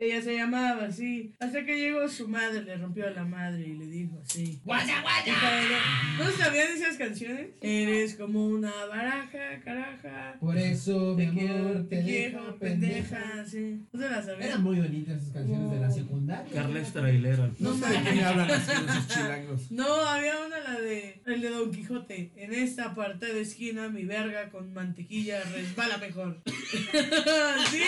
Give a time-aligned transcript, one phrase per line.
[0.00, 1.34] Ella se llamaba así.
[1.40, 4.58] Hasta que llegó su madre, le rompió a la madre y le dijo así.
[4.64, 5.34] ¡Guaya, guaya!
[6.18, 7.48] De ¿No sabían esas canciones?
[7.60, 10.36] Eres como una baraja, caraja.
[10.40, 13.80] Por eso, mi Te quiero, amor, te quiero, pendeja, sí.
[13.92, 14.42] ¿No se las sabían?
[14.48, 15.92] Eran muy bonitas esas canciones de la Oh.
[15.92, 16.52] secundaria.
[16.54, 17.46] Carles Trailero.
[17.58, 19.70] No No sé de me hablan así esos chilangos.
[19.70, 22.32] No, había una la de el de Don Quijote.
[22.36, 26.40] En esta apartada esquina mi verga con mantequilla resbala mejor.
[27.70, 27.82] ¿Sí?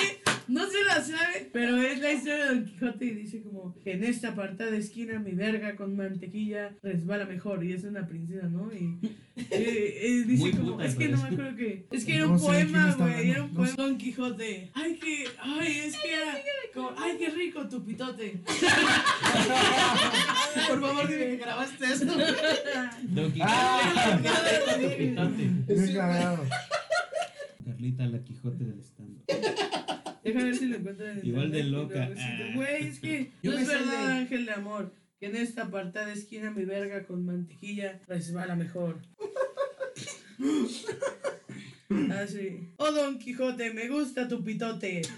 [0.52, 4.04] No se la sabe, pero es la historia de Don Quijote y dice como en
[4.04, 8.70] esta apartada esquina mi verga con mantequilla resbala mejor y es una princesa, ¿no?
[8.72, 8.98] Y,
[9.36, 12.16] eh, eh, dice Muy como puta, es que no me es- acuerdo que es que
[12.16, 13.76] era un poema, güey, era un no poema sé.
[13.82, 14.70] Don Quijote.
[14.74, 16.34] Ay que ay, es que era
[16.74, 18.42] como, ay qué rico tu pitote.
[20.68, 22.12] Por favor, dime que grabaste esto.
[23.08, 23.50] Don Quijote.
[23.50, 24.20] Ah.
[25.94, 26.44] Cagado.
[27.64, 29.01] Carlita la Quijote del stand.
[30.32, 32.10] Déjame ver si lo encuentro en Igual de loca.
[32.16, 32.52] Ah.
[32.54, 34.94] Güey, es que Yo no me es verdad, de- ángel de amor.
[35.20, 39.00] Que en esta apartada esquina mi verga con mantequilla resbala mejor.
[42.10, 42.68] Ah, sí.
[42.78, 45.02] Oh, Don Quijote, me gusta tu pitote.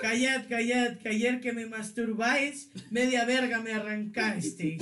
[0.00, 4.76] Callad, callad, que ayer que me masturbáis, media verga me arrancaste.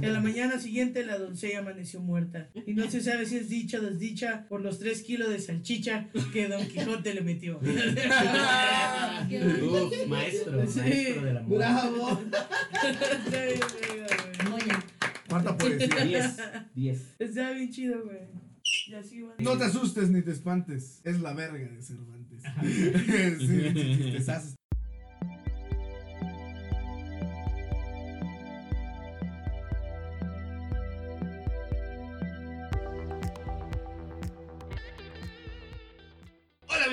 [0.00, 2.48] Y a la mañana siguiente la doncella amaneció muerta.
[2.66, 6.08] Y no se sabe si es dicha o desdicha por los tres kilos de salchicha
[6.32, 7.58] que Don Quijote le metió.
[7.58, 7.66] Uf,
[10.08, 10.80] maestro, Sí.
[10.80, 11.58] maestro del amor.
[11.58, 12.04] Bravo.
[14.54, 14.72] Oye,
[15.28, 16.04] ¿Cuánta poesía?
[16.04, 16.36] 10.
[16.74, 17.14] 10.
[17.18, 18.18] Está bien chido, güey.
[18.86, 19.34] Y así va.
[19.38, 21.00] No te asustes ni te espantes.
[21.04, 22.42] Es la verga de Cervantes.
[23.40, 24.16] sí,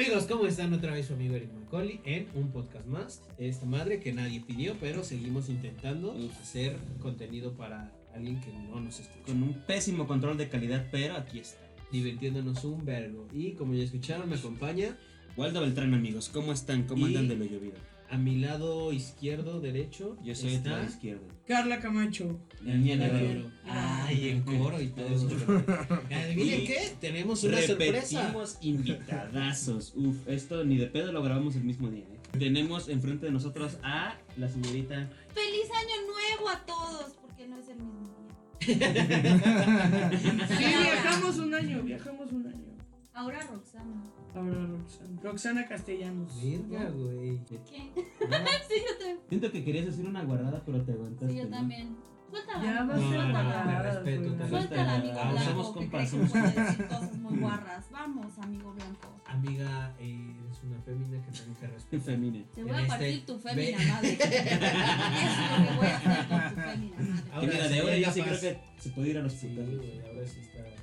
[0.02, 0.74] amigos, ¿cómo están?
[0.74, 3.22] Otra vez su amigo Eric Macaulay en un podcast más.
[3.38, 9.00] Esta madre que nadie pidió, pero seguimos intentando hacer contenido para alguien que no nos
[9.00, 9.26] escucha.
[9.28, 11.62] Con un pésimo control de calidad, pero aquí está.
[11.92, 13.28] Divirtiéndonos un vergo.
[13.32, 14.98] Y como ya escucharon, me acompaña
[15.38, 16.84] Waldo Beltrán, amigos, ¿cómo están?
[16.88, 17.76] ¿Cómo Y- andan de lo llovido?
[18.12, 20.18] A mi lado izquierdo, derecho.
[20.22, 21.24] Yo soy está lado izquierdo.
[21.48, 22.40] Carla Camacho.
[22.66, 23.40] El de de oro.
[23.40, 23.52] oro.
[23.66, 25.28] Ay, en coro y todo eso.
[26.12, 28.22] Adivinen Y qué, tenemos una sorpresa.
[28.22, 29.94] Repetimos invitadazos.
[29.96, 32.04] Uf, esto ni de pedo lo grabamos el mismo día.
[32.04, 32.38] ¿eh?
[32.38, 35.10] Tenemos enfrente de nosotros a la señorita.
[35.34, 38.18] feliz año nuevo a todos, porque no es el mismo día.
[40.58, 42.71] Sí, viajamos un año, viajamos un año.
[43.14, 44.04] Ahora Roxana.
[44.34, 45.22] Ahora Roxana.
[45.22, 46.42] Roxana Castellanos.
[46.42, 47.40] Verga, güey.
[47.46, 47.58] ¿Qué?
[47.66, 47.92] sí,
[48.24, 49.20] yo también.
[49.28, 51.34] Siento que querías decir una guardada, pero te aguantaste.
[51.34, 51.50] Sí, yo ¿no?
[51.52, 51.96] también.
[52.32, 52.64] Suéltala.
[52.64, 55.50] Ya va a No, te respeto, te Suéltala, amigo Ah, blanco.
[55.52, 57.92] somos compas, cosas muy guarras.
[57.92, 59.10] Vamos, amigo blanco.
[59.26, 62.06] Amiga, eh, eres una fémina que tengo que respetar.
[62.06, 62.46] Femina.
[62.56, 64.14] Te voy En a este- partir tu ve- fémina madre.
[64.14, 67.24] Eso es lo que voy a hacer con tu fémina madre.
[67.24, 69.54] Que Ahora mira, de ahora ya sí creo que se puede ir a los Sí,
[69.54, 70.81] güey, ahora sí está.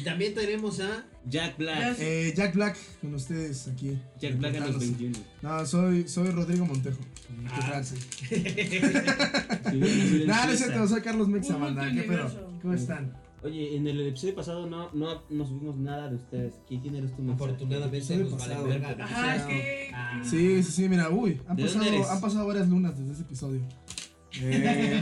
[0.00, 1.04] Y también tenemos a.
[1.26, 1.96] Jack Black.
[1.98, 3.98] Eh, Jack Black con ustedes aquí.
[4.18, 5.04] Jack Black a los reportándose.
[5.04, 5.18] 21.
[5.42, 7.00] No, soy, soy Rodrigo Montejo.
[7.50, 7.82] Ah.
[10.26, 11.92] Nah, no es cierto, soy Carlos Mexa, banda.
[11.92, 12.58] ¿Qué pedo?
[12.62, 13.12] ¿Cómo están?
[13.42, 16.54] Oye, en el episodio pasado no, no, no subimos nada de ustedes.
[16.66, 17.34] ¿Quién, quién eres tú, Mexa?
[17.44, 18.68] Afortunadamente nos vale pasado.
[18.68, 18.96] verga.
[19.04, 19.90] Ajá, es que.
[19.92, 20.22] Ah.
[20.24, 23.22] Sí, sí, sí, mira, uy, han ¿De dónde pasado, han pasado varias lunas desde ese
[23.22, 23.60] episodio.
[24.42, 25.00] Eh,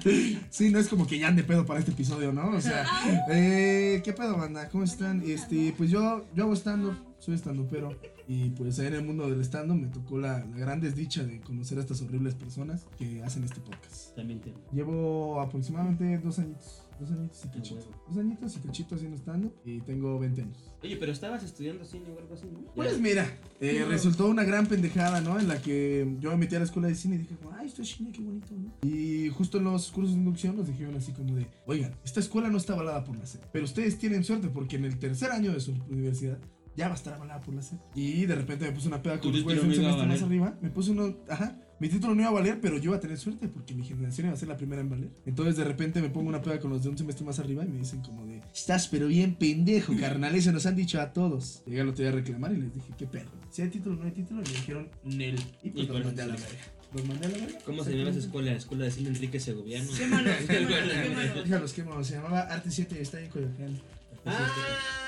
[0.50, 2.50] sí, no es como que ya ande pedo para este episodio, ¿no?
[2.50, 2.86] O sea,
[3.30, 4.68] eh, ¿qué pedo, banda?
[4.68, 5.22] ¿Cómo están?
[5.26, 7.96] Este, pues yo, yo hago stand soy estando pero
[8.28, 11.40] y pues ahí en el mundo del stand me tocó la, la gran desdicha de
[11.40, 14.14] conocer a estas horribles personas que hacen este podcast.
[14.14, 14.52] También te.
[14.72, 17.80] Llevo aproximadamente dos añitos, dos añitos y Ah, cachito.
[18.08, 20.58] Dos añitos y cachito haciendo stand y tengo 20 años.
[20.82, 22.60] Oye, pero estabas estudiando cine o algo así, ¿no?
[22.74, 23.26] Pues mira,
[23.60, 23.88] eh, No.
[23.88, 25.38] resultó una gran pendejada, ¿no?
[25.40, 27.82] En la que yo me metí a la escuela de cine y dije, ay, esto
[27.82, 28.72] es cine, qué bonito, ¿no?
[28.88, 32.48] Y justo en los cursos de inducción nos dijeron así como de, oigan, esta escuela
[32.50, 35.52] no está avalada por la SEP, pero ustedes tienen suerte porque en el tercer año
[35.52, 36.38] de su universidad
[36.76, 37.78] ya va a estar avalada por la SEP.
[37.94, 40.58] Y de repente me puse una peda con los güeyes título un semestre más arriba,
[40.60, 41.58] me puse uno, ajá.
[41.80, 44.26] Mi título no iba a valer, pero yo iba a tener suerte porque mi generación
[44.28, 45.10] iba a ser la primera en valer.
[45.26, 47.68] Entonces de repente me pongo una peda con los de un semestre más arriba y
[47.68, 51.62] me dicen como de, estás pero bien pendejo, carnal, eso nos han dicho a todos.
[51.66, 53.30] Llegué al otro día a reclamar y les dije, ¿qué pedo?
[53.50, 55.38] Si hay título o no hay título, y me dijeron, Nel.
[55.62, 56.48] Y pues los por mandé a la verga.
[56.92, 57.58] Los mandé a la verga.
[57.64, 58.50] ¿Cómo se llama esa escuela?
[58.52, 59.90] La escuela de cine Enrique Segoviano.
[59.96, 61.44] Quémalos, quémalos.
[61.44, 63.80] Déjalos quemados, se llamaba Arte 7 y está en Coyoacán.
[64.26, 65.03] Ah,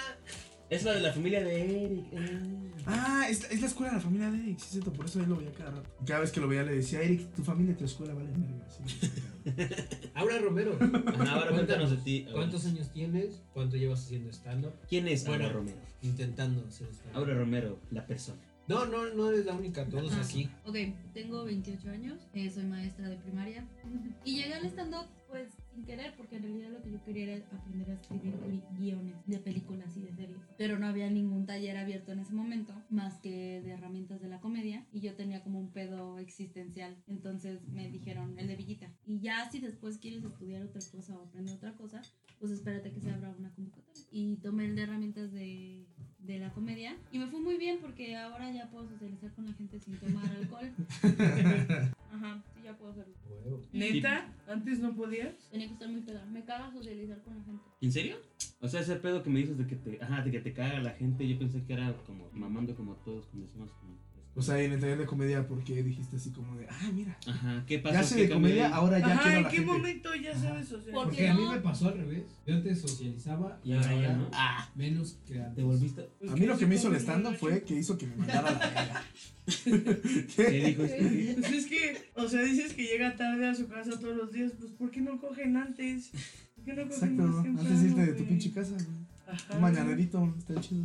[0.69, 2.05] Es la de la familia de Eric.
[2.13, 2.43] eh.
[2.87, 5.29] Ah, es, es la escuela de la familia de Eric, sí, cierto, por eso él
[5.29, 5.91] lo veía cada rato.
[6.07, 8.67] Cada vez que lo veía le decía, Eric, tu familia y tu escuela valen verga.
[8.71, 10.77] Sí, Aura Romero.
[10.81, 12.27] Ajá, ahora cuéntanos de ti.
[12.33, 13.43] ¿Cuántos años tienes?
[13.55, 14.73] ¿Cuánto llevas haciendo stand-up?
[14.89, 15.45] ¿Quién es Bueno.
[15.45, 15.79] Aura Romero?
[16.03, 17.17] Intentando hacer stand-up.
[17.19, 18.39] Aura Romero, la persona.
[18.69, 20.23] No, no, no eres la única, todos Ajá.
[20.23, 20.49] así.
[20.65, 20.77] Ok,
[21.15, 23.65] tengo 28 años, eh, soy maestra de primaria
[24.25, 27.46] y llegué al stand-up pues sin querer porque en realidad lo que yo quería era
[27.56, 30.38] aprender a escribir gui- guiones de películas y de series.
[30.56, 34.40] Pero no había ningún taller abierto en ese momento más que de herramientas de la
[34.40, 36.96] comedia y yo tenía como un pedo existencial.
[37.06, 38.90] Entonces me dijeron el de Villita.
[39.06, 42.00] Y ya si después quieres estudiar otra cosa o aprender otra cosa,
[42.40, 44.02] pues espérate que se abra una convocatoria.
[44.11, 45.84] Y tomé el de herramientas de,
[46.20, 49.52] de la comedia y me fue muy bien porque ahora ya puedo socializar con la
[49.52, 50.73] gente sin tomar alcohol.
[52.17, 53.15] Ajá, sí, ya puedo hacerlo.
[53.29, 53.63] Huevo.
[53.73, 54.33] ¿Neta?
[54.49, 55.35] ¿Antes no podías?
[55.51, 56.25] Tenía que estar muy peda.
[56.25, 57.63] Me caga socializar con la gente.
[57.83, 58.17] ¿En serio?
[58.61, 60.81] O sea, ese pedo que me dices de que te, ajá, de que te caga
[60.81, 63.97] la gente, yo pensé que era como mamando como todos cuando decimos como.
[64.38, 67.17] O sea, en el taller de comedia, ¿por qué dijiste así como de, ah, mira,
[67.27, 67.94] Ajá, ¿qué pasa?
[68.00, 69.73] ya sé de comedia, ahora ya Ajá, quiero a ¿en qué gente.
[69.73, 70.93] momento ya sabes socializar?
[70.94, 71.53] ¿Por Porque qué a mí no?
[71.53, 72.25] me pasó al revés.
[72.47, 74.29] Yo antes socializaba Y ahora ya no.
[74.35, 75.55] Ah, menos que antes.
[75.55, 76.09] ¿Te volviste?
[76.19, 78.49] Pues A mí lo que me hizo el stand-up fue que hizo que me mandara
[78.49, 79.03] a la verga.
[79.47, 80.50] ¿Qué ¿Qué?
[80.67, 81.35] dijo este?
[81.41, 84.53] Pues es que, o sea, dices que llega tarde a su casa todos los días,
[84.59, 86.11] pues ¿por qué no cogen antes?
[86.56, 89.06] ¿Por qué no cogen Exacto, más temprano, antes de irte de tu pinche casa, güey.
[89.29, 89.55] Ajá.
[89.56, 90.85] Un mañanerito, está chido.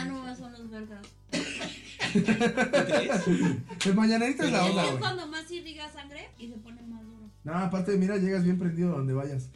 [0.00, 1.06] Ah, no, son los vergas.
[3.86, 5.00] El mañanerito es la Es onda, que güey.
[5.00, 7.30] cuando más irriga sangre y se pone más duro.
[7.44, 9.50] No, aparte, mira, llegas bien prendido a donde vayas.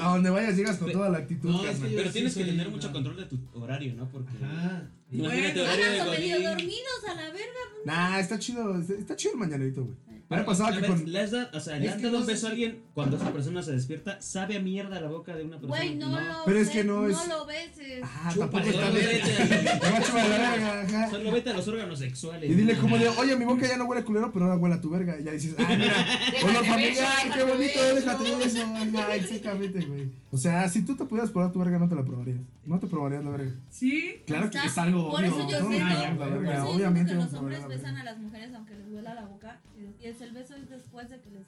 [0.00, 1.88] A donde vayas llegas con Pe- toda la actitud, No, es carnal.
[1.90, 4.08] que Pero sí tienes que soy tener mucho control de tu horario, ¿no?
[4.08, 4.32] Porque.
[4.42, 4.88] Ajá.
[5.12, 5.72] Imagínate Bueno.
[5.72, 6.44] horario de medio Godín.
[6.50, 7.60] dormidos a la verga.
[7.84, 9.96] Nah, está chido, está, está chido el mañanerito, güey.
[10.30, 11.10] Me Pero, ha pasado a que ver, con...
[11.12, 13.16] le has dado, o sea, le Es que dado no un beso a alguien cuando
[13.16, 15.76] esa persona se despierta, sabe a mierda la boca de una persona.
[15.76, 18.00] Güey, no, lo Pero es sé, que no es- lo beses.
[18.04, 19.08] Ah, Chúpale, tampoco está Solo bien.
[19.10, 21.10] vete, Te va a chupar la verga, ajá.
[21.10, 22.48] solo vete a los órganos sexuales.
[22.48, 24.80] Y dile como de, oye, mi boca ya no huele culero, pero ahora huele a
[24.80, 25.18] tu verga.
[25.18, 25.94] Y ya dices, ah, mira,
[26.44, 28.74] honor familiar, qué bonito, déjate de eso.
[29.14, 30.10] Exactamente, güey.
[30.30, 32.38] O sea, si tú te pudieras probar tu verga, no te la probarías.
[32.64, 33.50] No te probarías la verga.
[33.68, 34.22] ¿Sí?
[34.26, 37.18] Claro que es algo Por eso yo siento, la por verga, eso yo obviamente que
[37.18, 39.60] los hombres besan a las mujeres aunque les huela la boca.
[40.00, 41.46] Y es el beso es después de que les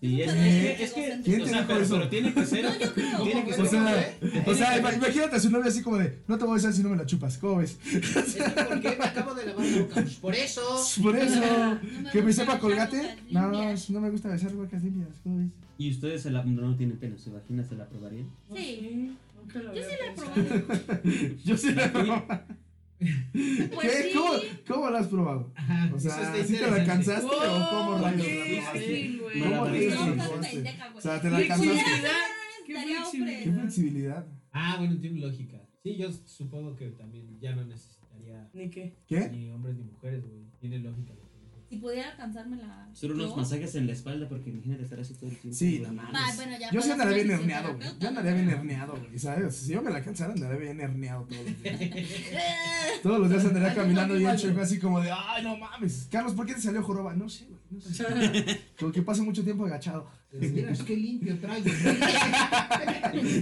[0.00, 1.20] Sí, es, es que, es que.
[1.24, 1.94] ¿Quién o te sea, dijo pero, eso?
[1.96, 2.64] pero tiene que ser.
[2.64, 3.22] No, yo creo.
[3.22, 4.16] Tiene que O sea,
[4.46, 6.72] o sea, ima- imagínate a su novia así como de, no te voy a besar
[6.74, 7.78] si no me la chupas, ¿cómo ves?
[8.68, 10.04] ¿Por qué me acabo de lavar la boca?
[10.20, 10.62] Por eso.
[11.02, 11.40] Por eso,
[12.02, 13.16] No que me sepa colgate.
[13.30, 13.50] No,
[13.88, 15.48] no me gusta besar bocas limpias, ¿cómo ves?
[15.78, 18.28] Y ustedes se la, no tienen pena, su vagina se la probarían.
[18.50, 19.12] No Sí.
[19.54, 20.62] Yo sí la probado.
[21.44, 22.26] Yo sí la probado.
[22.98, 24.02] Pues ¿Qué?
[24.04, 24.10] sí.
[24.14, 24.32] ¿Cómo,
[24.66, 25.52] ¿Cómo la has probado?
[25.54, 29.40] Ajá, O sea, ¿sí te la alcanzaste o cómo Oh, rayos güey.
[29.40, 29.62] ¿Cómo
[30.96, 31.84] O sea, te la Flexibilidad.
[31.84, 32.08] alcanzaste.
[32.66, 33.42] Qué flexibilidad.
[33.44, 34.26] Qué flexibilidad.
[34.52, 35.60] Ah, bueno, tiene lógica.
[35.82, 38.96] Sí, yo supongo que también ya no necesitaría ¿Ni qué?
[39.06, 39.28] ¿Qué?
[39.28, 40.46] ni hombres ni mujeres, güey.
[40.58, 41.25] Tiene lógica lo.
[41.68, 42.84] Si pudiera alcanzarme la.
[42.92, 45.56] Hacer unos yo- masajes en la espalda porque imagínate estar así todo el tiempo.
[45.58, 46.12] Sí, no mames.
[46.14, 47.88] Ah, bueno, ya Yo sí andaría bien herneado, güey.
[47.98, 49.56] Yo andaría bien herneado, güey, ¿sabes?
[49.56, 51.80] Si yo me la alcanzara, andaría bien herneado todos los días.
[53.02, 54.64] Todos los días andaría caminando chueco, güey.
[54.64, 56.08] así como de, ay, no mames.
[56.10, 57.14] Carlos, ¿por qué te salió joroba?
[57.14, 58.60] No sé, güey, no sé.
[58.78, 60.08] Como que paso mucho tiempo agachado.
[60.40, 61.66] Miras qué limpio traigo.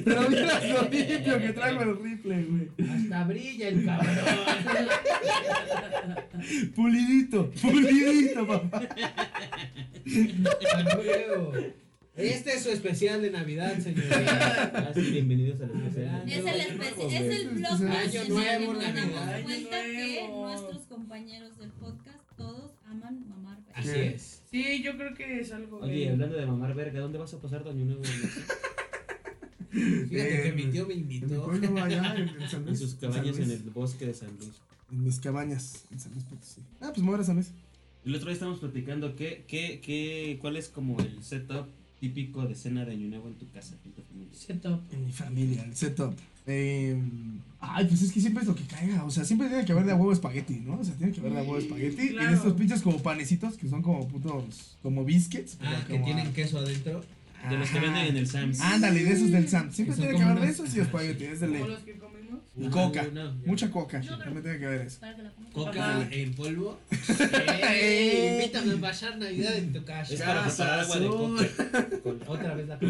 [0.04, 2.68] Pero mira lo limpio que traigo el rifle, güey.
[2.90, 4.14] Hasta brilla el cabrón.
[6.74, 8.88] Pulidito, pulidito, papá.
[12.16, 14.70] Este es su especial de Navidad, señorita.
[14.72, 16.22] Ah, sí, bienvenidos al especial.
[16.28, 18.94] Es el, Año espe- nuevo, es el blog Año nuevo, nos Navidad.
[18.94, 23.58] damos Año cuenta que nuestros compañeros del podcast todos aman mamar.
[23.74, 24.43] Así es.
[24.54, 25.78] Sí, yo creo que es algo.
[25.80, 26.12] Oye, bien.
[26.12, 28.02] hablando de mamar verga, ¿dónde vas a pasar año nuevo?
[29.72, 31.44] Fíjate que mi tío me En mi invitó.
[31.44, 32.78] pueblo allá, en, en San En Luis.
[32.78, 33.60] sus San cabañas en Luis.
[33.62, 34.52] el bosque de San Luis.
[34.92, 36.60] En mis cabañas, en San Luis Potosí.
[36.80, 37.50] Ah, pues me voy a San Luis.
[38.04, 41.66] El otro día estábamos platicando qué, qué, qué, cuál es como el setup
[41.98, 44.34] típico de cena de año nuevo en tu casa, en tu familia.
[44.38, 44.80] Setup.
[44.92, 46.14] En mi familia, el setup.
[46.46, 46.96] Eh,
[47.60, 49.04] ay, pues es que siempre es lo que caiga.
[49.04, 50.78] O sea, siempre tiene que haber de a huevo espagueti, ¿no?
[50.78, 52.08] O sea, tiene que haber de a huevo espagueti.
[52.10, 52.26] Claro.
[52.26, 55.56] Y de estos pinches como panecitos que son como putos, como biscuits.
[55.62, 57.02] Ah, que tienen a- queso adentro.
[57.48, 58.58] De los que venden en el Sam's.
[58.60, 59.70] Ándale, de esos del Sam.
[59.70, 61.62] Siempre tiene que haber de esos y espagueti, es de ley.
[61.66, 62.40] los que comimos.
[62.56, 63.06] Y coca.
[63.44, 65.00] Mucha coca, también tiene que haber eso.
[65.52, 66.78] Coca en polvo.
[66.90, 67.70] Ey.
[67.70, 70.14] Ey, invítame a pasar Navidad en tu casa.
[70.14, 71.46] Es para preparar agua de coca.
[72.28, 72.88] Otra vez la coca.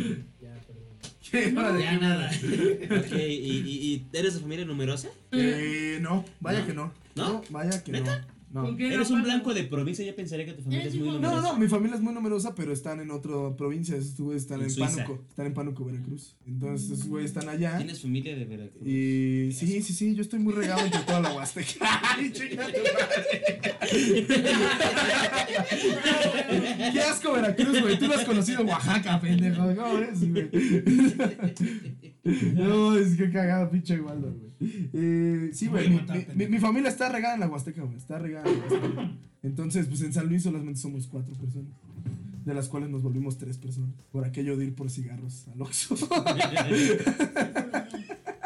[1.35, 1.59] Ya.
[1.61, 1.83] Órale.
[1.83, 2.31] Ya nada.
[2.85, 5.09] Ok, ¿y, y, y eres de familia numerosa?
[5.33, 6.67] Eh, no, vaya ¿No?
[6.67, 6.93] que no.
[7.17, 7.43] ¿No?
[7.51, 8.19] vaya que ¿Neta?
[8.21, 8.35] no.
[8.55, 8.63] No.
[8.67, 11.15] ¿Con qué Eres un blanco de provincia, yo pensaría que tu familia es muy hijo-
[11.19, 11.53] No, no, numerosa.
[11.55, 13.97] no, mi familia es muy numerosa, pero están en otra provincia.
[13.97, 14.73] Esos güeyes están En.
[14.73, 15.25] Pánuco.
[15.29, 16.37] Están en Pánuco, Veracruz.
[16.47, 17.79] Entonces, esos güeyes están allá.
[17.79, 18.87] Tienes familia de Veracruz.
[18.87, 21.75] Y sí, sí, sí, yo estoy muy regado entre toda la Huasteca.
[22.17, 24.27] Ay, chinga tu madre.
[26.93, 27.99] Qué asco Veracruz, güey.
[27.99, 29.63] Tú no has conocido Oaxaca, pendejo.
[29.75, 30.51] ¿Cómo ves, güey?
[32.55, 34.89] No, es que cagado, pinche Waldo, güey.
[34.95, 35.91] Eh, sí, güey.
[35.91, 37.97] Mi, mi- mi- mi familia está regada en la Huasteca, güey.
[37.97, 39.11] Está regada en la Huasteca.
[39.43, 41.73] Entonces, pues en San Luis solamente somos cuatro personas.
[42.45, 43.91] De las cuales nos volvimos tres personas.
[44.13, 45.95] Por aquello de ir por cigarros al Oxxo.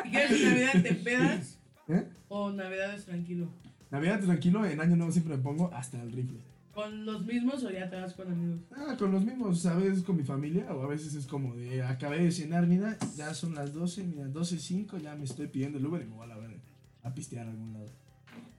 [0.04, 2.04] ¿Y quieres Navidad te pedas ¿Eh?
[2.28, 3.48] o Navidades tranquilo?
[3.90, 6.38] Navidad tranquilo, en año nuevo siempre me pongo hasta el rifle.
[6.78, 8.60] ¿Con los mismos o ya te vas con amigos?
[8.70, 11.82] Ah, con los mismos, a veces con mi familia o a veces es como de
[11.82, 15.86] acabé de cenar, mira, ya son las 12, mira, 12.05, ya me estoy pidiendo el
[15.86, 16.56] Uber y me voy a la verga
[17.02, 17.86] a pistear a algún lado.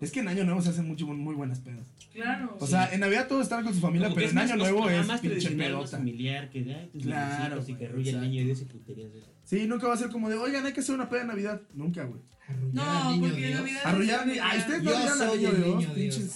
[0.02, 1.88] Es que en año nuevo se hacen mucho, muy buenas pedas.
[2.12, 2.58] Claro.
[2.60, 4.90] O sea, en Navidad todos están con su familia, Como pero es en año nuevo
[4.90, 5.98] es más pinche más pedota.
[5.98, 9.22] familiar, que de ay, tus Claro, claro, y que el niño y dice puterías de.
[9.46, 11.62] Sí, nunca va a ser como de, oigan, hay que hacer una peda de Navidad.
[11.74, 12.20] Nunca, güey.
[12.50, 12.74] Arrullar
[13.16, 13.60] no, porque Dios.
[13.62, 13.82] Navidad.
[13.86, 16.36] Arrullar, es ni- ay, ustedes no arrullan al niño Dios, niño Dios.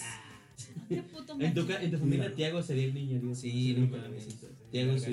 [0.88, 1.06] Pinches.
[1.06, 2.34] Qué puto En tu, en tu familia.
[2.36, 3.40] Tiago sería el niño Dios.
[3.40, 4.28] Sí, no mames.
[4.72, 5.08] Tiago es.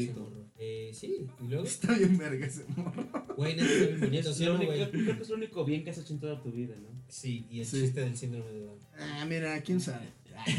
[0.62, 3.09] Eh, sí, y luego, Está bien verga ese morro.
[3.37, 4.91] güey, neta, está bien bonito, ¿sí no, güey?
[4.91, 6.89] creo que es lo único bien que has hecho en toda tu vida, ¿no?
[7.09, 7.81] Sí, y el Sí.
[7.81, 8.79] chiste del síndrome de Down.
[8.99, 10.07] Ah, mira, quién sabe.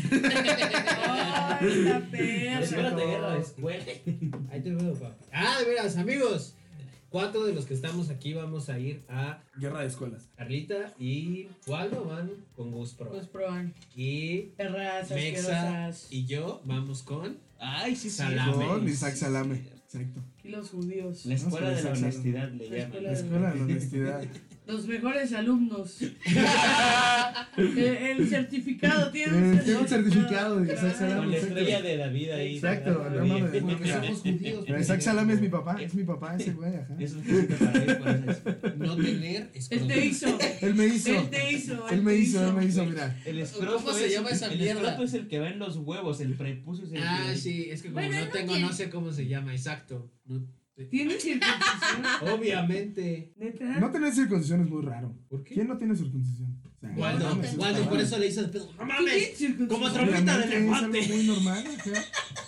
[0.72, 2.60] Ay, la perra.
[2.62, 3.84] Espérate, guerra después.
[4.52, 5.18] Ahí te veo, papá.
[5.32, 6.56] Ah, de veras, amigos.
[7.12, 10.30] Cuatro de los que estamos aquí vamos a ir a Guerra de escuelas.
[10.38, 13.10] Carlita y Waldo van con Gus Pro.
[13.10, 13.74] Pues proban.
[13.94, 16.08] Y Perras Mexa asquerosas.
[16.10, 18.16] y yo vamos con Ay, sí, sí.
[18.18, 18.66] Salame.
[18.66, 19.62] Con Isaac Salame.
[19.94, 20.22] Exacto.
[20.44, 21.26] Y los judíos.
[21.26, 22.82] La escuela de la honestidad le La llaman.
[22.88, 24.24] escuela La escuela de la honestidad.
[24.68, 25.98] Los mejores alumnos.
[27.58, 31.28] el, el certificado tiene Eh, Tiene un certificado de Isaac Con Salame.
[31.28, 31.58] la exacto.
[31.60, 32.56] estrella de David ahí.
[32.56, 33.62] Exacto, no mames.
[33.62, 34.64] Porque somos judíos.
[34.66, 36.96] Pero Isaac Salame es mi papá, es mi papá ese güey, ajá.
[37.00, 40.38] Es un para No tener Él te hizo.
[40.62, 41.10] Él me hizo.
[41.20, 41.90] Él te hizo.
[41.90, 43.20] Él me hizo, él me hizo, mira.
[43.26, 44.82] El escroto ¿Cómo se es- llama esa el mierda?
[44.82, 47.82] escroto es el que va en los huevos, el prepucio es el Ah, sí, es
[47.82, 50.12] que como no no tengo, no sé cómo se llama, exacto.
[50.26, 50.42] No
[50.76, 52.06] te- ¿Tiene circuncisión?
[52.34, 53.34] Obviamente.
[53.38, 53.80] ¿Neta?
[53.80, 55.16] No tener circuncisión es muy raro.
[55.30, 55.54] ¿Por qué?
[55.56, 56.60] ¿Quién no tiene circuncisión?
[56.66, 58.66] O sea, Waldo, no mames, Waldo, está por eso le hizo de pedo.
[58.72, 59.34] ¡No ¿Tú mames!
[59.36, 59.68] tienes?
[59.68, 61.14] Como trompeta de Obviamente, es algo elefante.
[61.16, 61.64] muy normal.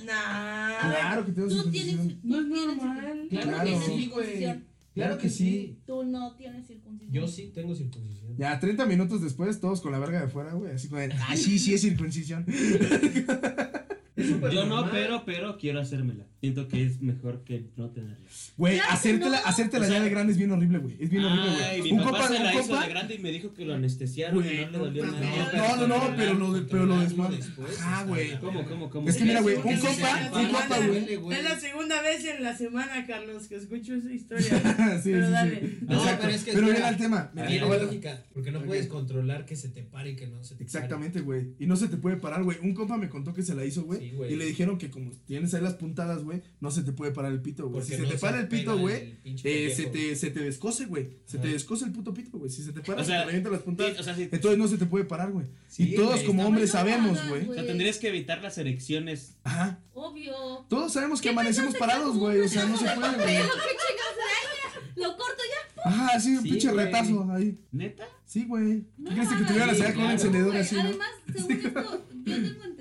[0.06, 0.80] Nah.
[0.82, 1.92] Claro que tengo Tú tienes.
[1.92, 2.20] circuncisión.
[2.24, 3.28] No es tienes normal.
[3.30, 4.56] Claro tienes que sí, güey.
[4.94, 5.80] Claro que sí.
[5.86, 7.14] Tú no tienes circuncisión.
[7.14, 8.36] Yo sí tengo circuncisión.
[8.38, 10.74] Ya, 30 minutos después, todos con la verga de fuera, güey.
[10.74, 12.46] Así como, de, ah, sí, sí, es circuncisión.
[14.16, 16.26] Yo no, pero, pero quiero hacérmela.
[16.40, 18.18] Siento que es mejor que no tenerla.
[18.58, 19.48] Güey, hacértela, no.
[19.48, 20.98] hacértela O sea- ya de grande es bien horrible, güey.
[21.00, 21.92] Es bien horrible, güey.
[21.94, 24.46] Un papá compa, se la un hizo de grande y me dijo que lo anestesiaron
[24.46, 25.78] y no le dolió no, nada.
[25.78, 27.38] no, no, no, pero lo de- pero lo Controlarlo desmadre.
[27.38, 28.40] después Ah, güey.
[28.40, 29.08] ¿Cómo, cómo, cómo?
[29.10, 31.38] Es que mira, güey, un llama un compa, Duele, güey.
[31.38, 34.44] Es la segunda vez en la semana, Carlos, que escucho esa historia.
[35.04, 35.60] sí, Pero sí, dale.
[35.62, 35.78] sí.
[35.88, 37.32] No, pero es que Pero mira, al tema.
[37.34, 37.86] Tiene aguanta.
[37.86, 40.66] lógica, porque no puedes controlar que se te pare y que no se te pare.
[40.66, 41.54] Exactamente, güey.
[41.58, 42.58] Y no se te puede parar, güey.
[42.62, 44.03] Un compa me contó que se la hizo, güey.
[44.04, 44.34] Sí, güey.
[44.34, 47.32] y le dijeron que como tienes ahí las puntadas, güey, no se te puede parar
[47.32, 47.82] el pito, güey.
[47.82, 51.10] Porque Si se te para el pito, güey, eh, se, te, se te descose, güey.
[51.26, 52.50] Se te descose el puto pito, güey.
[52.50, 54.00] Si se te para, O sea, se te revienta las Sí, puntadas.
[54.00, 55.46] o sea, sí, Entonces no se te puede parar, güey.
[55.68, 57.48] Sí, y todos güey, como hombres sabemos, güey.
[57.50, 59.36] o sea, tendrías que evitar las erecciones.
[59.44, 59.80] Ajá.
[59.94, 60.34] Obvio.
[60.70, 62.40] Todos sabemos que ¿Qué amanecemos parados, güey.
[62.42, 63.38] O sea, no se puede, de güey.
[64.96, 65.90] Lo corto ya.
[65.90, 67.58] Ajá, sí, un Sí, pinche retazo ahí.
[67.72, 68.06] ¿Neta?
[68.26, 68.84] Sí, güey.
[68.98, 70.82] ¿Qué crees que no, te iban a sí, hacer con un encendedor así, no?
[70.82, 72.73] Además, según esto, yo tengo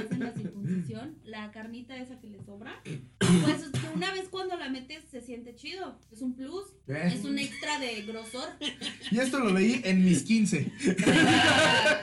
[0.00, 5.04] hacen la circuncisión, la carnita esa que les sobra, pues una vez cuando la metes
[5.10, 5.98] se siente chido.
[6.12, 7.12] Es un plus, ¿Eh?
[7.14, 8.48] es un extra de grosor.
[9.10, 10.72] Y esto lo leí en mis 15.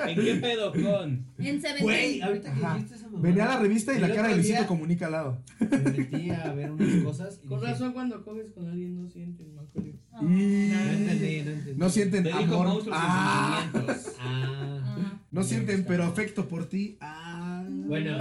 [0.07, 1.25] ¿En qué pedo con?
[1.37, 1.83] En Seventeen.
[1.83, 4.67] Güey, ahorita que dijiste esa mamada, Venía a la revista y la cara de Luisito
[4.67, 5.43] comunica al lado.
[5.59, 9.03] Me metí a ver unas cosas y Con dije, razón, cuando coges con alguien no
[9.03, 9.91] me acuerdo.
[10.11, 10.19] Ah.
[10.21, 10.25] Y...
[10.25, 11.79] No entendí, no entendí.
[11.79, 12.83] No sienten Te amor.
[12.91, 13.61] Ah.
[13.63, 14.15] sentimientos.
[14.19, 14.81] Ah.
[14.83, 15.21] Ah.
[15.31, 16.97] No sienten, pero afecto por ti.
[17.01, 17.24] Ah.
[17.87, 18.17] Bueno,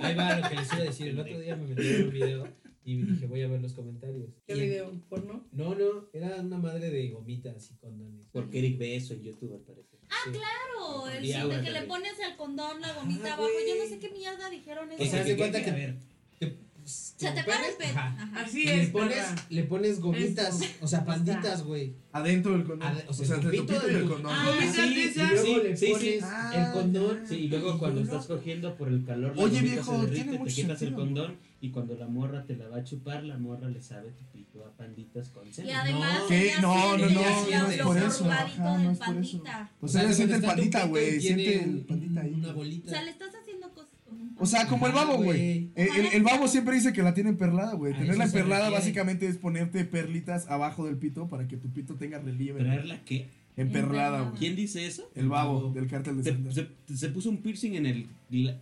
[0.00, 1.06] ahí va lo que les iba a decir.
[1.08, 2.48] El otro día me metí en un video
[2.84, 4.30] y dije, voy a ver los comentarios.
[4.46, 4.92] ¿Qué Y- video?
[5.08, 5.46] ¿Porno?
[5.52, 8.26] No, no, era una madre de gomitas y condones.
[8.32, 9.98] Porque Eric ve eso en YouTube, al parecer.
[10.24, 10.30] Sí.
[10.30, 13.48] Claro, el chiste ahora que le pones el condón, la gomita abajo.
[13.68, 15.02] Yo no sé qué mierda dijeron eso.
[15.02, 15.96] O sea, de que- cuenta que- que, a ver,
[16.38, 17.90] te- se te para el pelo.
[17.98, 18.16] Ajá.
[18.22, 18.42] Ajá.
[18.44, 18.78] Así Y es.
[18.78, 20.84] le pones, le pones gomitas, Esto.
[20.84, 21.94] o sea, panditas, güey.
[22.12, 22.88] Adentro del condón.
[22.88, 24.32] Ade- o sea, entre tu pito pito y el condón.
[24.34, 25.18] Ah, Gomitas sí, Y Sí,
[25.62, 26.18] le sí, pones sí.
[26.22, 27.20] Ah, el condón.
[27.28, 30.38] Sí, y luego cuando estás cogiendo por el calor, Oye, viejo, se derrite, tiene te
[30.38, 30.96] mucho quitas el sentido.
[30.98, 34.24] condón Y cuando la morra te la va a chupar, la morra le sabe tu
[34.26, 35.74] pito a panditas con Y semen.
[35.74, 36.20] además.
[36.20, 36.26] No.
[36.28, 36.52] ¿Qué?
[36.62, 37.20] No, no, no,
[37.60, 38.30] no es por eso.
[38.30, 39.42] Ajá, no es por eso.
[39.42, 39.70] pandita.
[39.80, 41.20] O sea, ella siente el pandita, y güey.
[41.20, 42.32] Siente el pandita ahí.
[42.32, 42.90] Una O bolita.
[42.90, 43.90] sea, le estás haciendo cosas.
[44.38, 45.70] O sea, como el babo, güey.
[45.74, 47.94] Eh, El, el babo siempre dice que la tiene emperlada, güey.
[47.94, 52.18] A Tenerla emperlada básicamente es ponerte perlitas abajo del pito para que tu pito tenga
[52.18, 52.60] relieve.
[52.60, 53.28] ¿Traerla qué?
[53.56, 54.38] Emperlada, güey.
[54.38, 55.10] ¿Quién dice eso?
[55.14, 56.52] El babo del cártel de Se, Santa.
[56.52, 58.06] se- se puso un piercing en el.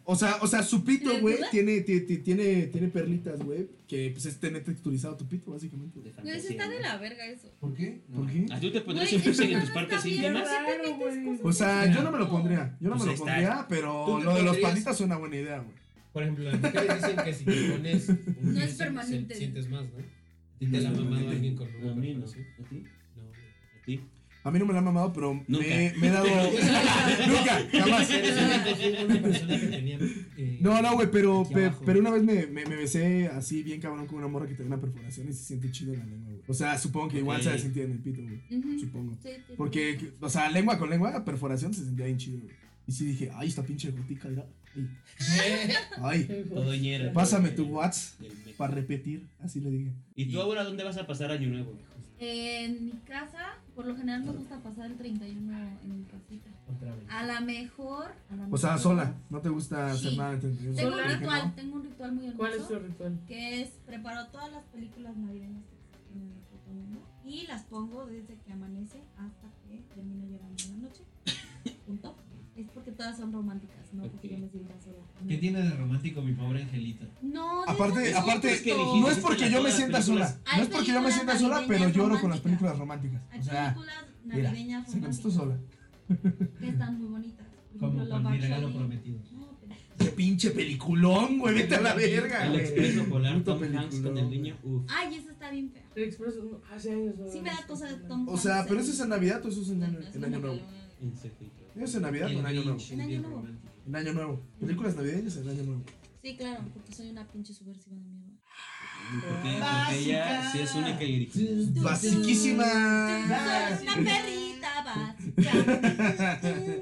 [0.04, 3.40] O sea, o sea, su pito, ¿En el güey, tiene, ti- ti- tiene, tiene perlitas,
[3.42, 5.98] güey, que pues es tener texturizado tu pito, básicamente.
[5.98, 6.82] Güey, fantasía, está de ¿no?
[6.82, 7.48] la verga eso.
[7.58, 8.02] ¿Por qué?
[8.14, 8.46] ¿Por qué?
[8.52, 10.48] ¿A tú te pondrías un piercing eso en tus no partes íntimas?
[11.42, 12.76] O sea, yo no me lo pondría.
[12.80, 13.56] Yo no Pues me lo ahí está.
[13.56, 15.74] pondría, pero ¿Tú te lo de los panditas es una buena idea, güey.
[16.12, 19.34] Por ejemplo, las mujeres dicen que si te pones un No es piercing, permanente.
[19.34, 19.98] sientes más, ¿no?
[19.98, 22.24] ¿A te la ha mamado alguien con A una mí no.
[22.24, 22.84] ¿A ti?
[23.16, 23.40] No, güey.
[23.80, 24.00] ¿A ti?
[24.44, 25.66] A mí no me la han mamado, pero Nunca.
[25.66, 26.26] me, me he dado.
[27.26, 28.08] Nunca, jamás.
[28.10, 29.98] Una persona que tenía.
[30.36, 33.80] eh, No, no, güey, pero, pe- pero una vez me, me, me besé así bien
[33.80, 36.30] cabrón con una morra que tenía una perforación y se siente chido en la lengua,
[36.32, 36.42] güey.
[36.46, 38.78] O sea, supongo que igual se ha de sentir en el pito, güey.
[38.78, 39.16] Supongo.
[39.22, 39.54] Sí, sí.
[39.56, 42.54] Porque, o sea, lengua con lengua, perforación se sentía bien chido, güey.
[42.86, 44.44] Y sí dije, ay, esta pinche gotica, mira.
[46.02, 46.28] Ay,
[46.68, 48.20] ay, pásame tu WhatsApp
[48.58, 49.26] para repetir.
[49.40, 49.92] Así le dije.
[50.16, 51.78] ¿Y tú ahora dónde vas a pasar año nuevo?
[52.18, 55.52] En mi casa, por lo general me gusta pasar el 31
[55.82, 56.48] en mi casita.
[56.74, 57.04] Otra vez.
[57.10, 58.12] A la mejor.
[58.30, 59.14] a la O sea, mejor- sola.
[59.30, 60.16] No te gusta hacer Sí.
[60.16, 60.38] nada.
[60.38, 60.88] Tengo ¿Sola?
[60.88, 61.54] un ¿Por qué ritual, no?
[61.54, 62.38] tengo un ritual muy hermoso.
[62.38, 63.20] ¿Cuál es tu ritual?
[63.26, 65.64] Que es preparo todas las películas navideñas
[67.24, 71.02] y las pongo desde que amanece hasta que termino llorando en la noche.
[71.86, 72.14] Punto.
[72.56, 74.98] Es porque todas son románticas, no porque yo me sienta sola.
[75.26, 77.04] ¿Qué tiene de romántico mi pobre angelito?
[77.22, 80.38] No, Aparte, aparte, es que no es porque yo me sienta sola.
[80.56, 83.22] No es porque yo me sienta sola, pero lloro con las películas románticas.
[83.30, 85.68] Hay O sea, películas mira, navideñas se contestó románticas
[86.08, 86.58] sola.
[86.60, 87.46] que están muy bonitas.
[87.80, 89.18] Como con mi regalo prometido.
[89.32, 91.54] No, pero- Qué pinche peliculón, güey.
[91.56, 94.56] Vete a la verga, El expreso polar, Puto Tom Hanks con el niño.
[94.62, 94.82] Uf.
[94.88, 95.82] Ay, esa está bien fea.
[95.96, 97.14] El expreso no, hace años.
[97.18, 99.48] no Sí me da cosa de Tom O sea, pero eso es en Navidad o
[99.48, 100.22] eso es en año, Es en
[101.74, 101.82] una año nuevo.
[101.82, 101.82] película.
[101.82, 101.84] Insectito.
[101.84, 102.78] ¿Eso es en Navidad o en año nuevo?
[102.90, 103.36] En Año Nuevo.
[103.36, 103.72] romántico.
[103.86, 104.40] En año nuevo.
[104.60, 105.82] Películas navideñas en año nuevo.
[106.22, 108.32] Sí, claro, porque soy una pinche subversiva de mierda.
[109.20, 111.72] Porque, porque ella sí es única y original.
[111.82, 112.64] Basiquísima.
[113.78, 115.52] Soy una perrita básica.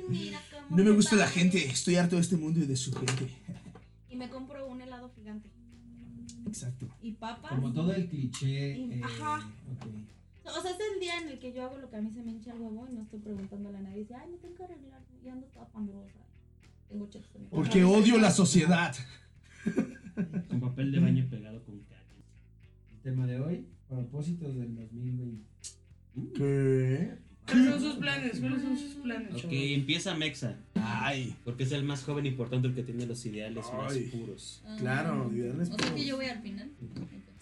[0.08, 1.66] Mira cómo No me gusta la gente.
[1.66, 3.28] Estoy harto de este mundo y de su gente.
[4.08, 5.50] Y me compro un helado gigante.
[6.46, 6.86] Exacto.
[7.02, 7.50] Y papas.
[7.50, 8.76] Como todo el cliché.
[8.78, 9.38] Y- eh, ajá.
[9.72, 9.86] ok.
[10.56, 12.22] O sea, es el día en el que yo hago lo que a mí se
[12.22, 13.98] me hincha el huevo y no estoy preguntándole a nadie.
[14.00, 14.68] Dice, ay, me tengo.
[15.24, 16.18] Y ando toda pandrosa.
[16.88, 18.94] Tengo chetos en mi Porque odio la sociedad.
[20.48, 22.02] Con papel de baño pegado con caca.
[22.92, 25.44] El tema de hoy: propósitos del 2020.
[26.34, 27.18] ¿Qué?
[27.46, 28.40] ¿Cuáles son sus planes?
[28.40, 29.30] ¿Cuáles son sus planes?
[29.32, 29.54] Ok, chavos?
[29.54, 30.58] empieza Mexa.
[30.74, 33.94] Ay, Porque es el más joven y por tanto el que tiene los ideales más
[34.12, 34.62] puros.
[34.66, 36.70] Ah, Claro, ideales O sea que yo voy al final.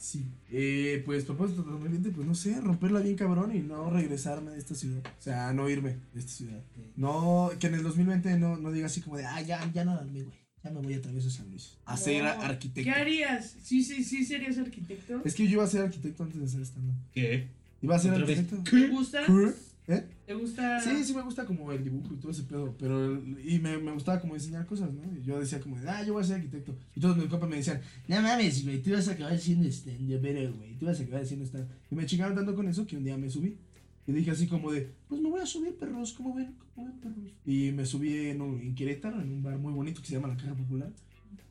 [0.01, 0.25] Sí.
[0.51, 4.59] Eh, pues propósito de 2020, pues no sé, romperla bien cabrón y no regresarme de
[4.59, 5.03] esta ciudad.
[5.07, 6.63] O sea, no irme de esta ciudad.
[6.97, 9.95] No, que en el 2020 no, no diga así como de, ah, ya, ya no
[9.95, 10.39] la armé, güey.
[10.63, 11.79] Ya me voy a través de San Luis.
[11.87, 12.31] A ser No.
[12.31, 12.91] arquitecto.
[12.91, 13.57] ¿Qué harías?
[13.63, 15.23] ¿Sí, sí, sí serías arquitecto?
[15.25, 17.49] Es que yo iba a ser arquitecto antes de ser stand ¿Qué?
[17.81, 18.57] Iba a ser arquitecto.
[18.71, 19.21] ¿Te gusta?
[19.27, 19.53] ¿Qué?
[19.91, 20.07] ¿Eh?
[20.25, 20.79] ¿Te gusta?
[20.81, 23.91] Sí, sí me gusta como el dibujo y todo ese pedo, pero y me, me
[23.93, 25.03] gustaba como diseñar cosas, ¿no?
[25.19, 26.77] Y yo decía como de, ah, yo voy a ser arquitecto.
[26.95, 30.21] Y todos mis compas me decían, no mames, güey, tú vas a acabar siendo stand
[30.23, 32.97] pero güey, tú vas a acabar siendo stand Y me chingaron tanto con eso que
[32.97, 33.57] un día me subí.
[34.07, 36.55] Y dije así como de, pues me voy a subir, perros, ¿cómo ven?
[36.75, 37.33] ¿Cómo ven, perros?
[37.45, 40.29] Y me subí en, un- en Querétaro, en un bar muy bonito que se llama
[40.29, 40.91] La Caja Popular.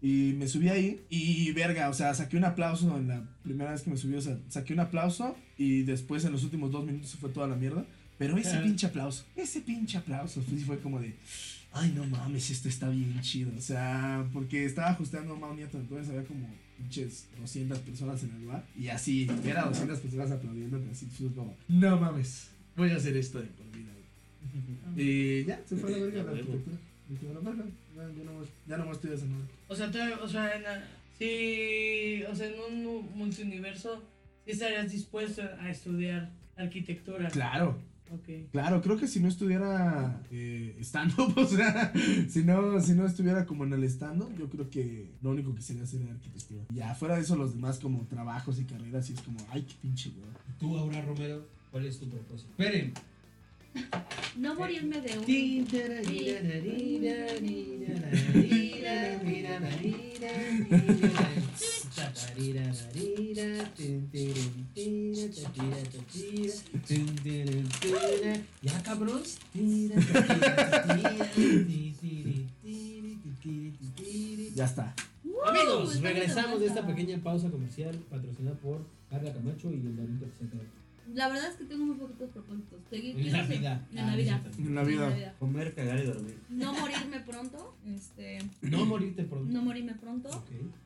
[0.02, 3.82] Y me subí ahí y verga, o sea, saqué un aplauso en la primera vez
[3.82, 7.10] que me subí, o sea, saqué un aplauso y después en los últimos dos minutos
[7.12, 7.86] se fue toda la mierda.
[8.20, 11.16] Pero ese pinche aplauso, ese pinche aplauso, sí fue como de,
[11.72, 13.52] ay no mames, esto está bien chido.
[13.58, 18.32] O sea, porque estaba ajustando a Mau Nieto, entonces había como pinches 200 personas en
[18.36, 18.64] el bar.
[18.78, 23.40] Y así, era 200 personas aplaudiendo, así fue como, no mames, voy a hacer esto
[23.40, 23.90] de por vida.
[23.94, 25.00] güey".
[25.42, 26.78] Y ya, se fue a la verga la arquitectura.
[27.08, 27.64] Dije, bueno, verga,
[27.96, 29.50] ya, ya no, más- ya no más estoy haciendo nada.
[29.70, 30.84] O sea, tú- o sea, en la-
[31.18, 34.04] sí, o sea, en un mu- multiuniverso,
[34.46, 37.30] sí estarías dispuesto a estudiar arquitectura.
[37.30, 37.80] Claro.
[38.12, 38.52] Ok.
[38.52, 41.94] Claro, creo que si no estuviera eh, stand-up, o sea,
[42.28, 45.62] si no, si no estuviera como en el stand-up, yo creo que lo único que
[45.62, 46.64] sería hacer arquitectura.
[46.74, 49.76] Ya fuera de eso, los demás como trabajos y carreras, y es como, ay, qué
[49.82, 50.30] pinche, güey.
[50.60, 52.50] Tú, Aura Romero, ¿cuál es tu propósito?
[52.52, 52.94] Esperen.
[54.38, 55.26] No morirme de un.
[68.62, 69.22] Ya, cabrón.
[74.56, 74.94] Ya está.
[75.48, 79.96] Amigos, regresamos de esta pequeña pausa comercial patrocinada por Carla Camacho y el
[80.38, 80.79] se acaba.
[81.14, 82.80] La verdad es que tengo muy poquitos propósitos.
[82.90, 83.88] Seguir, En la vida.
[83.92, 84.42] En Ah, la vida.
[84.44, 85.36] no es En la En vida.
[85.40, 86.38] Comer, cagar y dormir.
[86.50, 87.76] No morirme pronto.
[87.86, 89.52] Este, No morirte pronto.
[89.52, 90.30] no morirme pronto.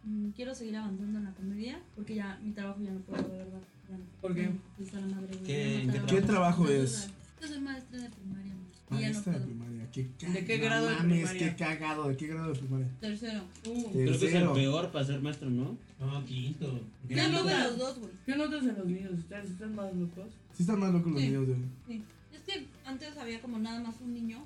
[0.06, 3.38] Mm, Quiero seguir avanzando en la comedia porque ya mi trabajo ya no puedo, de
[3.38, 3.60] verdad.
[3.90, 4.04] Ya no.
[4.22, 4.50] ¿Por qué?
[4.78, 6.16] Sí, está la madre, ¿Qué- no trabajo.
[6.16, 6.92] ¿Qué trabajo Yo es?
[6.92, 8.54] soy- Yo soy maestra de primaria.
[8.54, 9.73] y ya no Maestra de primaria.
[9.93, 11.49] ¿Qué ¿De qué grado de mames, primaria?
[11.51, 12.10] qué cagado.
[12.10, 12.88] ¿De qué grado de primaria?
[12.99, 13.41] Tercero.
[13.67, 14.53] Uh, Creo que es el Tercero.
[14.53, 15.77] peor para ser maestro, ¿no?
[15.99, 16.79] No, quinto.
[17.08, 18.12] Ya no te- los dos, güey.
[18.25, 19.12] ¿Qué notas en los niños?
[19.13, 20.25] ¿Ustedes están más locos?
[20.56, 21.27] Sí están más locos los Sí.
[21.27, 21.56] niños de
[21.88, 22.03] Sí.
[22.34, 24.43] Es que antes había como nada más un niño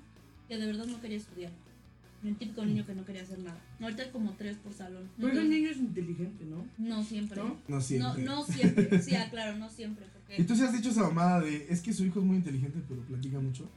[0.50, 1.52] que de verdad no quería estudiar.
[2.24, 3.60] El típico niño que no quería hacer nada.
[3.80, 5.10] Ahorita hay como tres por salón.
[5.20, 6.66] Pues el niño es inteligente, ¿no?
[6.78, 7.38] no siempre.
[7.42, 7.58] ¿No?
[7.68, 8.24] No siempre.
[8.24, 9.02] No, no siempre.
[9.02, 10.06] Sí, ah, claro, no siempre.
[10.38, 12.80] ¿Y tú sí has dicho esa mamada de es que su hijo es muy inteligente,
[12.88, 13.70] pero platica mucho?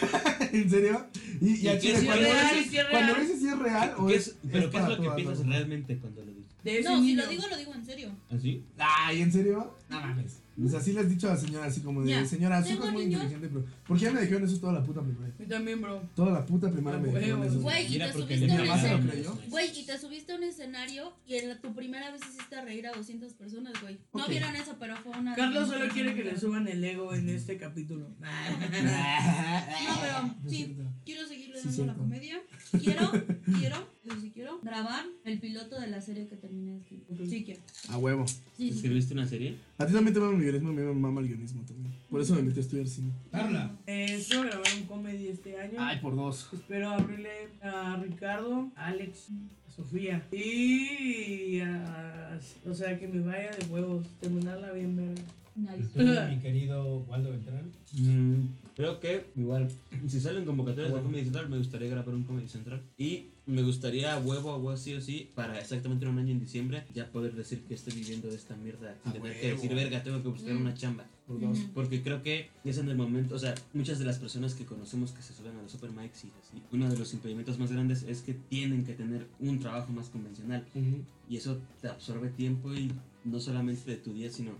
[0.52, 1.06] ¿En serio?
[1.40, 2.54] Y, y, ¿Y a Chile, cuando real?
[2.56, 4.76] dices, ¿Qué es cuando dices si es real o ¿Qué es, es- ¿Pero es qué
[4.78, 5.52] es lo que piensas ¿no?
[5.52, 6.84] realmente cuando lo dices?
[6.84, 8.10] No, si lo digo, lo digo en serio.
[8.30, 8.62] ¿Así?
[8.78, 9.76] Ay, ¿en serio?
[9.90, 10.38] No mames.
[10.64, 12.72] O sea, sí le has dicho a la señora así como de, Ya, señora, su
[12.72, 15.32] hijo es muy niños- inteligente, pero ¿por qué me dijeron eso toda la puta primaria?
[15.38, 16.02] A mí también, bro.
[16.16, 17.60] Toda la puta primaria me dijeron eso.
[17.60, 19.10] Güey, y te subiste a un mamá se lo escenario.
[19.10, 19.38] creyó.
[19.50, 22.86] Güey, y te subiste a un escenario y en la, tu primera vez hiciste reír
[22.88, 23.98] a 200 personas, güey.
[24.12, 25.34] No vieron eso, pero fue una.
[25.36, 28.08] Carlos solo quiere que le suban el ego en este capítulo.
[28.18, 32.40] No, pero sí, quiero seguirle Sí, dando la comedia.
[32.82, 33.10] Quiero,
[33.58, 37.06] quiero, yo sí quiero grabar el piloto de la serie que terminé de escribir.
[37.28, 37.60] Sí quiero.
[37.88, 38.26] A huevo.
[38.26, 38.68] Sí, sí.
[38.70, 39.56] ¿Escribiste una serie?
[39.78, 41.92] A ti también te mama el guionismo, a mí me mama el guionismo también.
[42.10, 43.12] Por eso me metí a estudiar cine.
[43.30, 43.76] Carla.
[43.86, 45.74] Eh, espero grabar un comedy este año.
[45.78, 46.48] Ay, por dos.
[46.52, 49.28] Espero abrirle a Ricardo, a Alex,
[49.66, 50.26] a Sofía.
[50.32, 54.06] Y a, o sea, que me vaya de huevos.
[54.20, 55.22] Terminarla bien, verga.
[55.54, 55.88] Nice.
[55.92, 57.72] Tú, mi querido Waldo Beltrán.
[57.92, 59.68] Mm, creo que igual,
[60.06, 62.80] si salen convocatorias de Comedy Central, me gustaría grabar un Comedy Central.
[62.96, 66.38] Y me gustaría a huevo, a huevo, sí o sí, para exactamente un año en
[66.40, 68.94] diciembre, ya poder decir que estoy viviendo de esta mierda.
[69.02, 69.56] Sin A tener que huevo.
[69.62, 70.60] decir, verga, tengo que buscar Mm.
[70.60, 71.06] una chamba.
[71.26, 71.58] Por dos.
[71.74, 75.12] Porque creo que es en el momento, o sea, muchas de las personas que conocemos
[75.12, 78.22] que se suben a los mics y así, uno de los impedimentos más grandes es
[78.22, 80.66] que tienen que tener un trabajo más convencional.
[80.74, 81.02] Ujú.
[81.28, 82.92] Y eso te absorbe tiempo y
[83.24, 84.52] no solamente de tu día, sino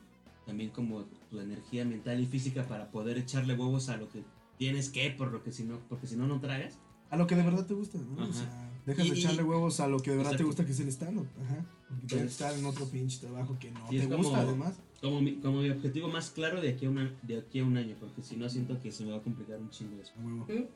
[0.46, 4.22] también como tu energía mental y física para poder echarle huevos a lo que
[4.58, 6.78] tienes que, por lo que si no, porque si no, no tragas.
[7.10, 8.28] A lo que de verdad te gusta, ¿no?
[8.28, 10.72] O sea, dejas Y- de echarle huevos a lo que de verdad te gusta, que
[10.72, 11.26] es el stand-up.
[11.42, 11.64] Ajá.
[11.88, 14.74] Porque Entonces- estar en otro pinche trabajo que no te como- gusta, además.
[15.00, 17.76] Como mi, como mi objetivo más claro de aquí, a una, de aquí a un
[17.76, 20.12] año, porque si no siento que se me va a complicar un chingo eso.
[20.22, 20.44] Huevo.
[20.48, 20.66] ¿Sí?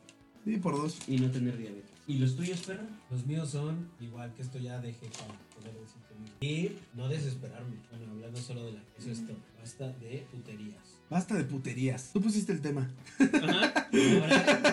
[0.45, 0.99] Sí, por dos.
[1.09, 1.91] Y no tener diabetes.
[2.07, 2.83] ¿Y los tuyos, perro?
[3.11, 6.35] Los míos son igual que esto ya deje para poder decir conmigo.
[6.41, 7.77] Y no desesperarme.
[7.91, 9.35] Bueno, hablando solo de la que es esto.
[9.61, 10.83] Basta de puterías.
[11.11, 12.11] Basta de puterías.
[12.13, 12.91] Tú pusiste el tema.
[13.21, 13.89] Ajá.
[13.93, 14.67] Ahora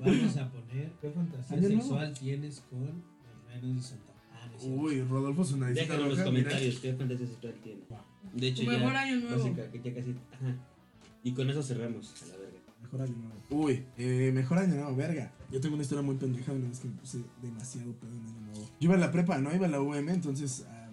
[0.00, 0.65] vamos a poner
[1.00, 1.82] ¿qué fantasía Año nuevo.
[1.82, 2.90] sexual tienes con los
[3.48, 4.80] renos de Santa Ah, no es cierto.
[4.82, 5.76] Uy, Rodolfo su nariz.
[5.76, 7.80] Déjalo en los comentarios qué fantasía sexual tiene.
[8.34, 9.38] De hecho, Tu ya, mejor año nuevo.
[9.42, 10.10] básica, que ya casi.
[10.32, 10.56] Ajá.
[11.22, 12.58] Y con eso cerramos, a la verga.
[12.82, 13.64] Mejor año nuevo.
[13.64, 15.32] Uy, eh, mejor año nuevo, verga.
[15.50, 18.40] Yo tengo una historia muy pendeja, una vez que me puse demasiado pedo en año
[18.52, 18.60] nuevo.
[18.80, 19.54] Yo iba en la prepa, ¿no?
[19.54, 20.88] Iba en la UM, entonces ah,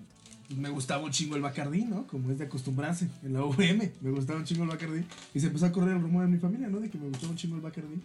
[0.56, 2.06] me gustaba un chingo el Bacardí, ¿no?
[2.08, 3.58] Como es de acostumbrarse en la UM.
[4.02, 5.04] Me gustaba un chingo el Bacardí.
[5.34, 6.80] Y se empezó a correr el rumor en mi familia, ¿no?
[6.80, 8.00] De que me gustaba un chingo el Bacardí.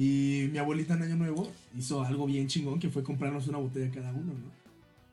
[0.00, 3.90] Y mi abuelita en año nuevo hizo algo bien chingón, que fue comprarnos una botella
[3.90, 4.52] cada uno, ¿no?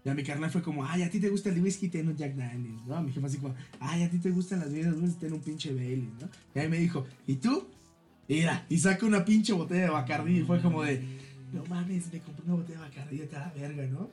[0.05, 2.15] Y a mi carnal fue como, ay, a ti te gusta el whisky, ten un
[2.15, 2.95] Jack Daniels, ¿no?
[2.95, 5.39] A mi jefa así como, ay, a ti te gustan las bebidas dulces, ten un
[5.39, 6.29] pinche Bailey, ¿no?
[6.53, 7.65] Y ahí me dijo, ¿y tú?
[8.27, 11.03] Mira, y saca una pinche botella de Bacardí y fue como de,
[11.51, 14.11] no mames, me compré una botella de Bacardí de la verga, ¿no?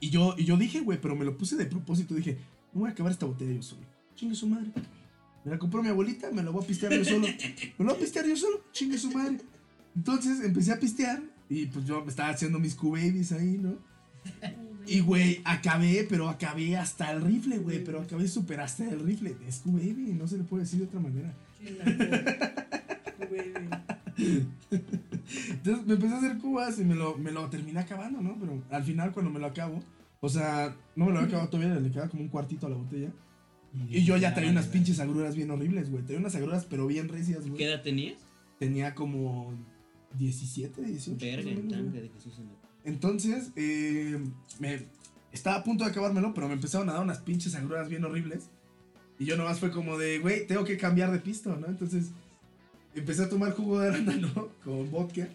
[0.00, 2.38] Y yo, y yo dije, güey, pero me lo puse de propósito, dije,
[2.72, 3.82] no voy a acabar esta botella yo solo.
[4.14, 4.70] Chingue su madre.
[5.44, 7.26] Me la compró mi abuelita, me la voy a pistear yo solo.
[7.26, 9.40] Me la voy a pistear yo solo, chingue su madre.
[9.96, 13.76] Entonces empecé a pistear y pues yo me estaba haciendo mis Q-Babies ahí, ¿no?
[14.86, 19.34] Y güey, acabé, pero acabé hasta el rifle, güey, pero acabé super hasta el rifle.
[19.48, 21.32] Es Q-Baby, no se le puede decir de otra manera.
[25.50, 28.36] Entonces me empecé a hacer cubas y me lo, me lo terminé acabando, ¿no?
[28.38, 29.82] Pero al final cuando me lo acabo,
[30.20, 32.76] o sea, no me lo había acabado todavía, le quedaba como un cuartito a la
[32.76, 33.10] botella.
[33.88, 36.04] Y yo ya traía unas pinches agruras bien horribles, güey.
[36.04, 37.64] Traía unas agruras pero bien recias, ¿Qué güey.
[37.64, 38.18] edad tenías?
[38.58, 39.52] Tenía como
[40.18, 41.18] 17, 18.
[41.24, 42.02] Verga, tanga güey.
[42.02, 42.52] de Jesús en la-
[42.84, 44.18] Entonces, eh,
[44.58, 44.86] me
[45.32, 48.44] estaba a punto de acabármelo, pero me empezaron a dar unas pinches agruras bien horribles.
[49.18, 51.66] Y yo nomás fue como de, güey, tengo que cambiar de pisto, ¿no?
[51.66, 52.06] Entonces,
[52.94, 55.28] empecé a tomar jugo de arándano con vodka.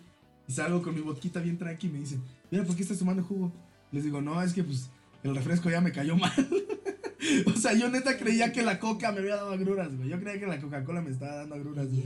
[0.47, 3.23] Y salgo con mi vodquita bien tranqui y me dicen, mira, ¿por qué estás tomando
[3.23, 3.51] jugo?
[3.91, 4.89] Les digo, no, es que pues
[5.23, 6.31] el refresco ya me cayó mal.
[7.45, 10.09] o sea, yo neta creía que la coca me había dado agruras, güey.
[10.09, 12.03] Yo creía que la Coca-Cola me estaba dando agruras, güey.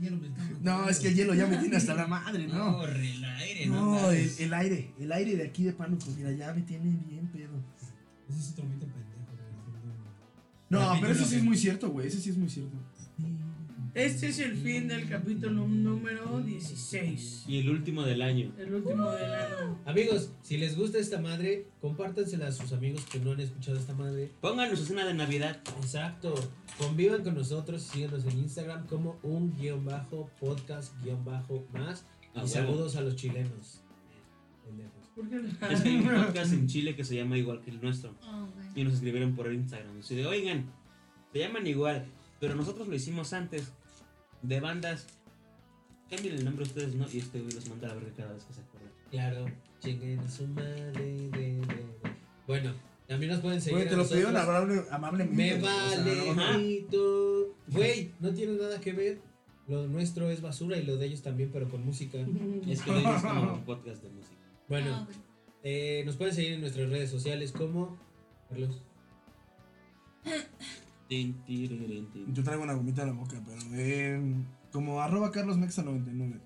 [0.00, 2.46] Hielo, hielo me está No, es que el hielo ya me tiene hasta la madre,
[2.46, 2.72] no.
[2.72, 4.00] No, el aire, no.
[4.00, 7.52] No, el, aire, el aire de aquí de Pánuco, mira, ya me tiene bien pedo.
[8.28, 9.04] Ese es otro mito pendejo.
[10.68, 12.76] No, pero ese sí es muy cierto, güey, ese sí es muy cierto.
[13.94, 17.44] Este es el fin del capítulo número 16.
[17.46, 18.52] Y el último del año.
[18.58, 19.78] El último del año.
[19.84, 23.94] Amigos, si les gusta esta madre, compártansela a sus amigos que no han escuchado esta
[23.94, 24.32] madre.
[24.40, 25.60] Pónganos su cena de Navidad.
[25.80, 26.34] Exacto.
[26.76, 32.04] Convivan con nosotros y síganos en Instagram como un guion bajo podcast guion bajo más.
[32.34, 33.80] Y saludos a los chilenos.
[35.70, 38.16] Es que hay un podcast en Chile que se llama igual que el nuestro.
[38.26, 38.48] Oh.
[38.74, 40.00] Y nos escribieron por Instagram.
[40.00, 40.64] De, oigan,
[41.32, 42.04] se llaman igual,
[42.40, 43.70] pero nosotros lo hicimos antes.
[44.44, 45.06] De bandas.
[46.10, 47.06] Cambien el nombre ustedes, ¿no?
[47.12, 48.88] Y este güey los manda a la verga cada vez que se acuerda.
[49.10, 50.92] Claro, a su madre.
[50.92, 51.86] de- de- de.
[52.46, 52.72] Bueno,
[53.08, 53.78] también nos pueden seguir.
[53.78, 55.36] Güey, a te lo pidieron amable- amablemente.
[55.36, 57.44] Me güey, o sea, vale, no.
[57.68, 59.18] Güey, no tiene nada que ver.
[59.66, 62.18] Lo nuestro es basura y lo de ellos también, pero con música.
[62.68, 64.36] Es que ellos es como un podcast de música.
[64.36, 65.16] Oh, Bueno, güey.
[65.62, 67.96] eh, nos pueden seguir en nuestras redes sociales como.
[68.50, 68.82] Carlos.
[71.08, 74.20] Yo traigo una gomita en la boca, pero eh,
[74.72, 76.40] como arroba carlosmexa99.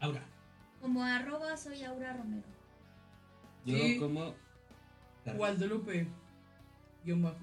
[0.00, 0.24] Aura.
[0.80, 2.42] Como arroba soy Aura Romero.
[3.64, 3.98] Yo Sí.
[3.98, 4.34] como...
[5.36, 6.06] Guadalupe.
[7.04, 7.38] Guión bajo.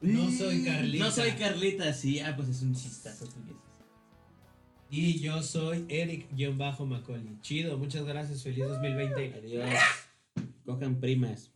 [0.00, 1.04] No soy Carlita.
[1.04, 3.54] No soy Carlita, sí, ah, pues es un chistazo tuyo.
[4.90, 7.38] Y yo soy Eric-Macaulay.
[7.42, 8.42] Chido, muchas gracias.
[8.42, 9.34] Feliz 2020.
[9.34, 9.70] Adiós.
[10.64, 11.49] Cojan primas.